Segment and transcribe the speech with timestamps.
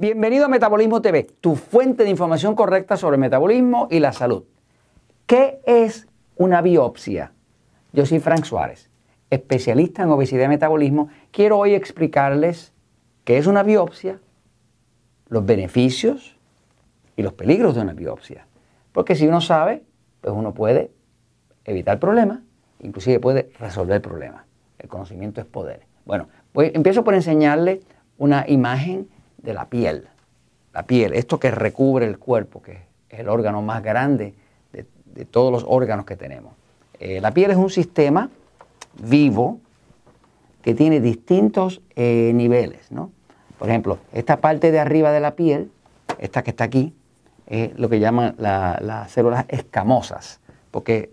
[0.00, 4.44] Bienvenido a Metabolismo TV, tu fuente de información correcta sobre el metabolismo y la salud.
[5.26, 7.32] ¿Qué es una biopsia?
[7.92, 8.88] Yo soy Frank Suárez,
[9.28, 11.10] especialista en obesidad y metabolismo.
[11.32, 12.72] Quiero hoy explicarles
[13.24, 14.20] qué es una biopsia,
[15.28, 16.34] los beneficios
[17.14, 18.46] y los peligros de una biopsia.
[18.92, 19.82] Porque si uno sabe,
[20.22, 20.92] pues uno puede
[21.66, 22.38] evitar problemas,
[22.78, 24.46] inclusive puede resolver problemas.
[24.78, 25.82] El conocimiento es poder.
[26.06, 27.82] Bueno, pues empiezo por enseñarle
[28.16, 29.10] una imagen
[29.42, 30.08] de la piel.
[30.72, 34.34] La piel, esto que recubre el cuerpo, que es el órgano más grande
[34.72, 36.54] de, todos los órganos que tenemos.
[36.98, 38.30] Eh, la piel es un sistema
[39.02, 39.60] vivo
[40.62, 42.90] que tiene distintos eh, niveles.
[42.90, 43.10] ¿no?
[43.58, 45.70] Por ejemplo, esta parte de arriba de la piel,
[46.18, 46.94] esta que está aquí,
[47.46, 51.10] es lo que llaman las células escamosas, porque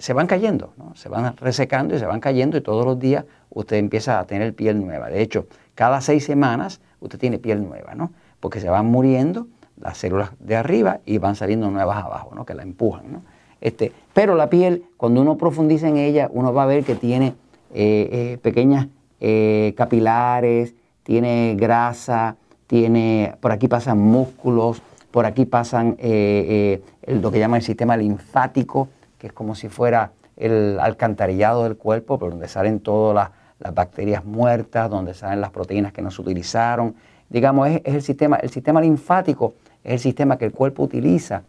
[0.00, 0.96] se van cayendo, ¿no?
[0.96, 4.54] se van resecando y se van cayendo y todos los días usted empieza a tener
[4.54, 5.10] piel nueva.
[5.10, 8.10] De hecho, cada seis semanas usted tiene piel nueva, ¿no?
[8.40, 9.46] Porque se van muriendo
[9.78, 12.46] las células de arriba y van saliendo nuevas abajo, ¿no?
[12.46, 13.22] Que la empujan, ¿no?
[13.60, 17.34] Este, pero la piel, cuando uno profundiza en ella, uno va a ver que tiene
[17.74, 18.88] eh, eh, pequeñas
[19.20, 27.58] eh, capilares, tiene grasa, tiene, por aquí pasan músculos, por aquí pasan lo que llaman
[27.58, 28.88] el sistema linfático,
[29.20, 34.24] que es como si fuera el alcantarillado del cuerpo, por donde salen todas las bacterias
[34.24, 36.94] muertas, donde salen las proteínas que no se utilizaron.
[37.28, 39.54] Digamos, es, el, sistema, el sistema linfático
[39.84, 41.42] es el sistema que el cuerpo utiliza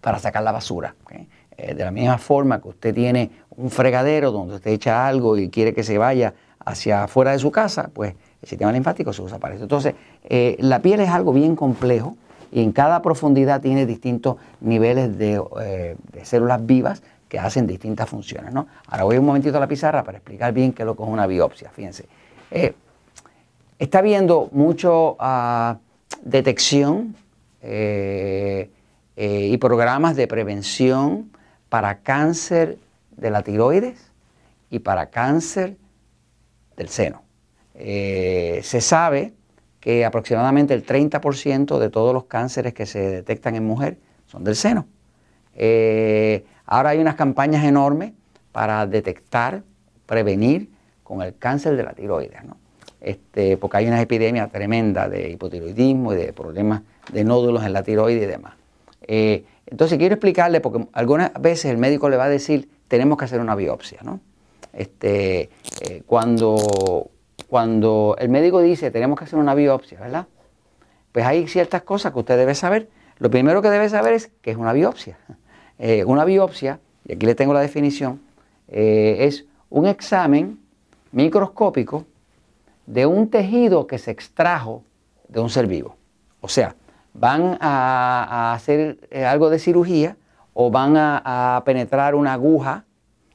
[0.00, 0.94] para sacar la basura.
[1.56, 5.48] Eh, de la misma forma que usted tiene un fregadero donde usted echa algo y
[5.48, 6.34] quiere que se vaya
[6.64, 9.64] hacia afuera de su casa, pues el sistema linfático se usa para eso.
[9.64, 12.16] Entonces, eh, la piel es algo bien complejo
[12.50, 18.08] y en cada profundidad tiene distintos niveles de, eh, de células vivas que hacen distintas
[18.08, 18.52] funciones.
[18.52, 18.66] ¿no?
[18.86, 21.08] Ahora voy un momentito a la pizarra para explicar bien qué es lo que es
[21.08, 21.70] una biopsia.
[21.70, 22.06] Fíjense.
[22.50, 22.74] Eh,
[23.78, 25.78] está habiendo mucho ah,
[26.22, 27.14] detección
[27.60, 28.70] eh,
[29.16, 31.30] y programas de prevención
[31.68, 32.78] para cáncer
[33.16, 34.12] de la tiroides
[34.70, 35.76] y para cáncer
[36.76, 37.22] del seno.
[37.74, 39.34] se sabe
[40.06, 44.86] aproximadamente el 30% de todos los cánceres que se detectan en mujer son del seno.
[46.66, 48.12] Ahora hay unas campañas enormes
[48.52, 49.62] para detectar,
[50.06, 50.68] prevenir
[51.02, 52.56] con el cáncer de la tiroides, ¿no?
[53.00, 56.82] Este, porque hay una epidemia tremenda de hipotiroidismo y de problemas
[57.12, 58.54] de nódulos en la tiroides y demás.
[59.02, 63.24] Eh, entonces quiero explicarle, porque algunas veces el médico le va a decir, tenemos que
[63.24, 64.20] hacer una biopsia, ¿no?
[64.72, 65.48] Este,
[65.80, 67.10] eh, cuando,
[67.48, 70.26] cuando el médico dice, tenemos que hacer una biopsia, ¿verdad?
[71.12, 72.88] Pues hay ciertas cosas que usted debe saber.
[73.18, 75.18] Lo primero que debe saber es que es una biopsia.
[75.80, 78.20] Eh, una biopsia, y aquí le tengo la definición,
[78.66, 80.58] eh, es un examen
[81.12, 82.04] microscópico
[82.84, 84.82] de un tejido que se extrajo
[85.28, 85.96] de un ser vivo.
[86.40, 86.74] O sea,
[87.14, 90.16] van a, hacer eh, algo de cirugía
[90.54, 92.84] o van a, penetrar una aguja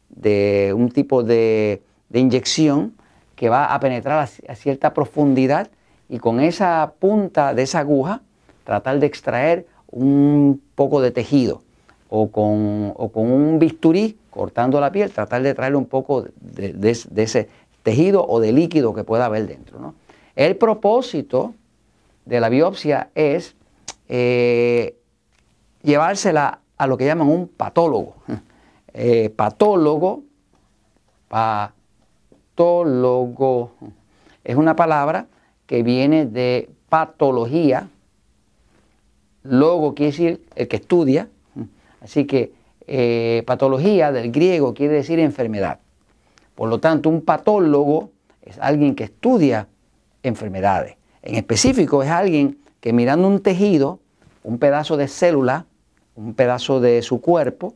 [0.09, 1.81] de un tipo de,
[2.12, 2.94] inyección
[3.43, 5.67] que va a penetrar a, cierta profundidad
[6.07, 8.21] y con esa punta de esa aguja
[8.63, 11.61] tratar de extraer un poco de tejido
[12.07, 17.49] o con, con un bisturí cortando la piel, tratar de traerle un poco de, ese
[17.83, 19.93] tejido o de líquido que pueda haber dentro.
[20.37, 21.53] El propósito
[22.23, 23.57] de la biopsia es
[24.07, 24.95] eh,
[25.81, 28.15] llevársela a lo que llaman un patólogo.
[28.95, 30.21] Eh, patólogo,
[32.55, 33.71] patólogo,
[34.43, 35.27] es una palabra
[35.65, 37.89] que viene de patología,
[39.43, 41.27] logo quiere decir el que estudia,
[42.03, 42.51] Así que
[42.85, 45.79] eh, patología del griego quiere decir enfermedad.
[46.53, 49.69] Por lo tanto, un patólogo es alguien que estudia
[50.21, 50.97] enfermedades.
[51.21, 53.99] En específico, es alguien que mirando un tejido,
[54.44, 55.65] un pedazo de célula,
[56.15, 57.73] un pedazo de su cuerpo,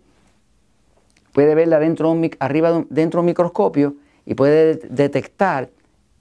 [1.32, 3.96] puede verla dentro arriba dentro de un microscopio
[4.28, 5.70] y puede detectar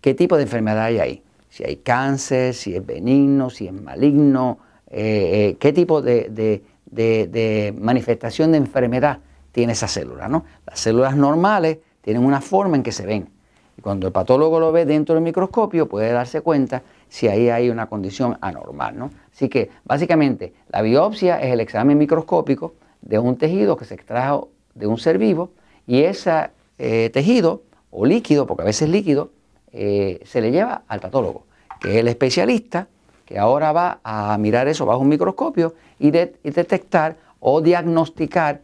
[0.00, 1.23] qué tipo de enfermedad hay ahí.
[1.50, 4.58] Si hay cáncer, si es benigno, si es maligno,
[4.88, 9.19] eh, eh, qué tipo de manifestación de enfermedad
[9.56, 10.29] tiene esa célula.
[10.29, 10.44] ¿no?
[10.67, 13.29] Las células normales tienen una forma en que se ven.
[13.76, 17.70] Y cuando el patólogo lo ve dentro del microscopio puede darse cuenta si ahí hay
[17.70, 18.97] una condición anormal.
[18.97, 19.11] ¿no?
[19.32, 24.50] Así que básicamente la biopsia es el examen microscópico de un tejido que se extrajo
[24.75, 25.50] de un ser vivo
[25.87, 27.62] y ese eh, tejido
[27.97, 29.31] o líquido, porque a veces líquido,
[29.73, 31.47] eh, se le lleva al patólogo,
[31.81, 32.89] que es el especialista
[33.25, 38.61] que ahora va a mirar eso bajo un microscopio y, detectar o diagnosticar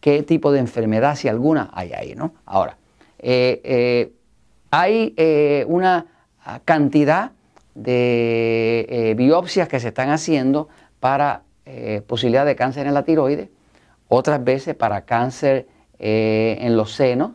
[0.00, 2.14] qué tipo de enfermedad, si alguna, hay ahí.
[2.14, 2.32] ¿no?
[2.44, 2.76] Ahora,
[3.18, 4.12] eh, eh,
[4.70, 6.06] hay una
[6.64, 7.30] cantidad
[7.74, 10.68] de biopsias que se están haciendo
[11.00, 11.42] para
[12.06, 13.48] posibilidad de cáncer en la tiroides,
[14.08, 15.66] otras veces para cáncer
[15.98, 17.30] en los senos,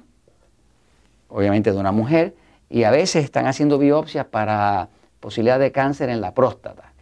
[1.33, 2.35] obviamente de una mujer,
[2.69, 4.89] y a veces están haciendo biopsias para
[5.19, 6.93] posibilidad de cáncer en la próstata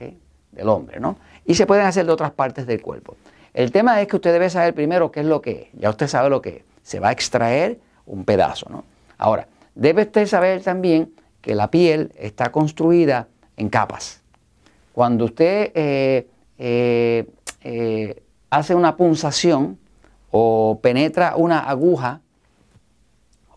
[0.52, 1.18] del hombre, ¿no?
[1.46, 3.16] Y se pueden hacer de otras partes del cuerpo.
[3.54, 5.80] El tema es que usted debe saber primero qué es lo que es.
[5.80, 6.64] Ya usted sabe lo que es.
[6.84, 8.84] Se va a extraer un pedazo, ¿no?
[9.18, 13.28] Ahora, debe usted saber también que la piel está construida
[13.58, 14.22] en capas.
[14.94, 16.28] Cuando usted eh,
[16.58, 17.26] eh,
[17.64, 19.80] eh, hace una punzación
[20.32, 22.22] o penetra una aguja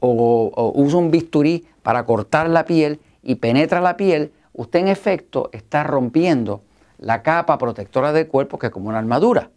[0.06, 5.50] o, usa un bisturí para cortar la piel y penetra la piel, usted en efecto
[5.52, 6.62] está rompiendo
[6.98, 9.50] la capa protectora del cuerpo que es como una armadura.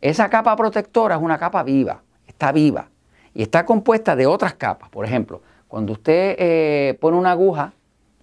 [0.00, 2.88] Esa capa protectora es una capa viva, está viva
[3.34, 4.90] y está compuesta de otras capas.
[4.90, 7.72] Por ejemplo, cuando usted eh, pone una aguja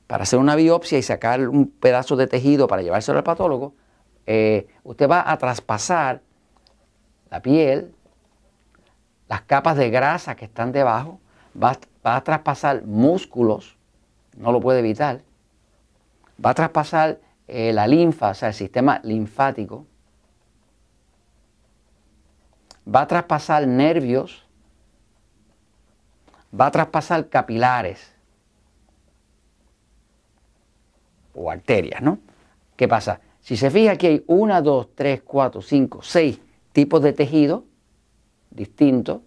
[0.07, 3.73] para hacer una biopsia y sacar un pedazo de tejido para llevárselo al patólogo,
[4.25, 6.21] eh, usted va a traspasar
[7.29, 7.93] la piel,
[9.27, 11.19] las capas de grasa que están debajo,
[11.61, 13.75] va, a traspasar músculos,
[14.37, 15.21] no lo puede evitar,
[16.43, 19.85] va a traspasar eh, la linfa, o sea, el sistema linfático,
[22.93, 24.45] va a traspasar nervios,
[26.59, 28.13] va a traspasar capilares
[31.33, 32.19] o arterias, ¿no?
[32.75, 33.21] ¿Qué pasa?
[33.41, 36.39] Si se fija aquí hay una, dos, tres, cuatro, cinco, seis
[36.71, 37.63] tipos de tejidos
[38.49, 39.21] distintos,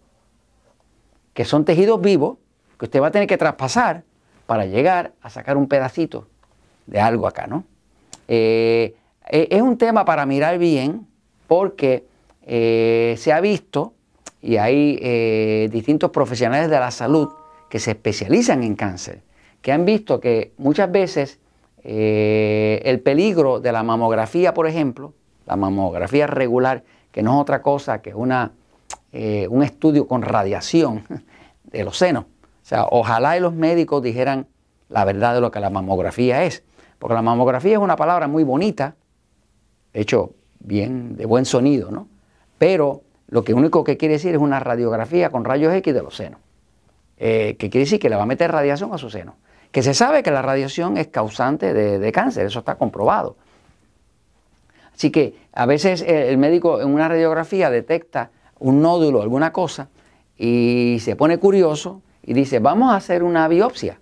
[1.37, 2.39] que son tejidos vivos,
[2.79, 4.05] que usted va a tener que traspasar
[4.47, 6.29] para llegar a sacar un pedacito
[6.87, 7.65] de algo acá, ¿no?
[8.27, 8.97] Eh,
[9.29, 11.07] eh, es un tema para mirar bien
[11.47, 12.07] porque
[12.47, 13.93] eh, se ha visto
[14.41, 17.29] y hay distintos profesionales de la salud
[17.69, 19.21] que se especializan en cáncer,
[19.61, 21.39] que han visto que muchas veces
[21.85, 25.13] el peligro de la mamografía, por ejemplo,
[25.45, 28.53] la mamografía regular, que no es otra cosa que una,
[29.49, 31.05] un estudio con radiación
[31.65, 32.25] de los senos.
[32.25, 34.47] O sea, ojalá y los médicos dijeran
[34.89, 36.63] la verdad de lo que la mamografía es.
[36.99, 38.97] Porque la mamografía es una palabra muy bonita,
[39.93, 42.09] de hecho, bien, de buen sonido, ¿no?
[42.59, 46.17] Pero lo que único que quiere decir es una radiografía con rayos X de los
[46.17, 46.41] senos.
[47.19, 49.37] Eh, que quiere decir que le va a meter radiación a su seno.
[49.73, 53.37] Que se sabe que la radiación es causante de, cáncer, eso está comprobado.
[54.95, 59.89] Así que a veces el médico en una radiografía detecta un nódulo, alguna cosa,
[60.37, 64.01] y se pone curioso y dice, vamos a hacer una biopsia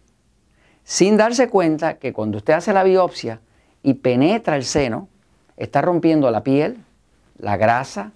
[0.84, 3.40] sin darse cuenta que cuando usted hace la biopsia
[3.82, 5.08] y penetra el seno,
[5.56, 6.76] está rompiendo la piel,
[7.38, 8.12] la grasa,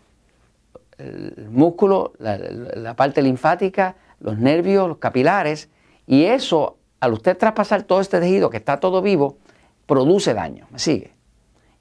[0.99, 5.69] el músculo, la, parte linfática, los nervios, los capilares,
[6.07, 9.39] y eso, al usted traspasar todo este tejido que está todo vivo,
[9.87, 11.13] produce daño, ¿me sigue?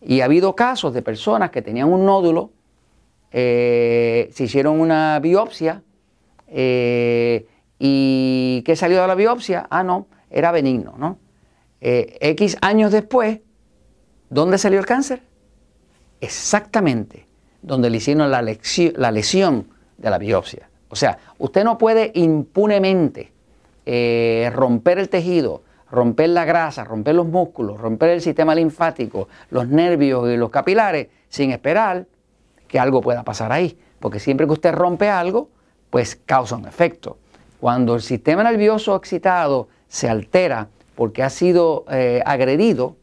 [0.02, 2.52] Y ha habido casos de personas que tenían un nódulo,
[3.32, 5.84] eh, se hicieron una biopsia,
[6.48, 7.46] eh,
[7.80, 9.68] y ¿qué salió de la biopsia?
[9.70, 11.20] Ah, no, era benigno, ¿no?
[11.82, 13.40] Eh, X años después,
[14.30, 15.22] ¿dónde salió el cáncer?
[16.22, 17.28] Exactamente
[17.62, 19.68] donde le hicieron la, lesión
[19.98, 20.70] de la biopsia.
[20.90, 23.32] O sea, usted no puede impunemente
[24.54, 30.30] romper el tejido, romper la grasa, romper los músculos, romper el sistema linfático, los nervios
[30.30, 32.06] y los capilares sin esperar
[32.68, 33.78] que algo pueda pasar ahí.
[34.00, 35.50] Porque siempre que usted rompe algo,
[35.90, 37.18] pues causa un efecto.
[37.60, 42.96] Cuando el sistema nervioso excitado se altera porque ha sido eh, agredido,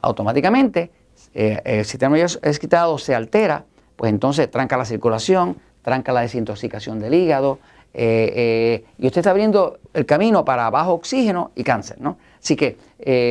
[0.00, 0.90] automáticamente
[1.34, 3.64] eh, el sistema nervioso excitado se altera,
[3.96, 7.58] pues entonces tranca la circulación, tranca la desintoxicación del hígado,
[7.94, 12.00] eh, y usted está abriendo el camino para bajo oxígeno y cáncer.
[12.00, 12.18] ¿no?
[12.38, 12.76] Así que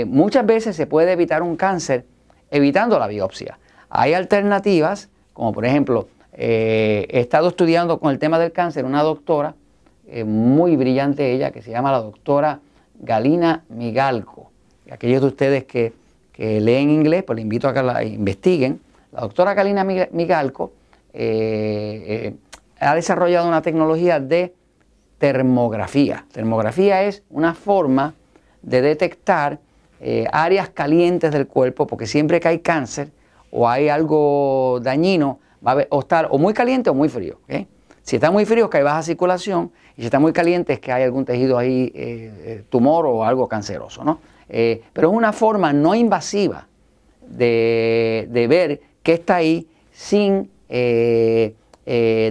[0.08, 2.06] muchas veces se puede evitar un cáncer
[2.50, 3.58] evitando la biopsia.
[3.90, 5.10] Hay alternativas,
[5.42, 9.56] como por ejemplo, he estado estudiando con el tema del cáncer una doctora,
[10.24, 12.60] muy brillante ella, que se llama la doctora
[13.00, 14.52] Galina Migalco.
[14.92, 15.94] Aquellos de ustedes que,
[16.38, 18.82] leen inglés, pues les invito a que la investiguen.
[19.12, 20.74] La doctora Galina Migalco
[21.12, 22.36] eh, eh,
[22.80, 24.54] ha desarrollado una tecnología de
[25.18, 26.28] termografía.
[26.32, 28.14] Termografía es una forma
[28.62, 29.58] de detectar
[30.02, 33.10] eh, áreas calientes del cuerpo, porque siempre que hay cáncer
[33.52, 37.40] o hay algo dañino, va a, estar o muy caliente o muy frío.
[38.02, 40.80] Si está muy frío es que hay baja circulación y si está muy caliente es
[40.80, 44.04] que hay algún tejido ahí, eh, eh, tumor o algo canceroso.
[44.04, 44.20] ¿no?
[44.50, 46.68] Eh, pero es una forma no invasiva
[47.28, 50.50] de, ver qué está ahí sin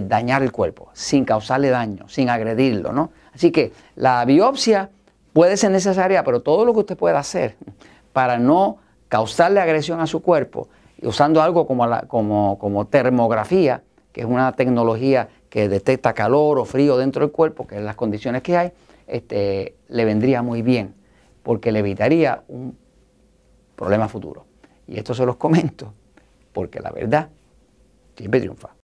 [0.07, 2.91] dañar el cuerpo, sin causarle daño, sin agredirlo.
[2.91, 3.11] ¿no?
[3.33, 4.89] Así que la biopsia
[5.33, 7.55] puede ser necesaria, pero todo lo que usted pueda hacer
[8.11, 10.67] para no causarle agresión a su cuerpo,
[11.01, 16.97] usando algo como, como, como termografía, que es una tecnología que detecta calor o frío
[16.97, 18.71] dentro del cuerpo, que es las condiciones que hay,
[19.07, 20.95] este, le vendría muy bien,
[21.43, 22.77] porque le evitaría un
[23.75, 24.45] problema futuro.
[24.87, 25.93] Y esto se los comento,
[26.53, 27.29] porque la verdad
[28.15, 28.80] siempre triunfa.